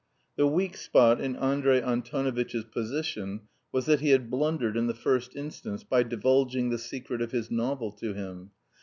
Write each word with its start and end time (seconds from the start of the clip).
The 0.35 0.47
weak 0.47 0.77
spot 0.77 1.21
in 1.21 1.35
Andrey 1.35 1.79
Antonovitch's 1.79 2.63
position 2.65 3.41
was 3.71 3.85
that 3.85 3.99
he 3.99 4.09
had 4.09 4.31
blundered 4.31 4.75
in 4.75 4.87
the 4.87 4.95
first 4.95 5.35
instance 5.35 5.83
by 5.83 6.01
divulging 6.01 6.71
the 6.71 6.79
secret 6.79 7.21
of 7.21 7.29
his 7.33 7.51
novel 7.51 7.91
to 7.91 8.15
him. 8.15 8.49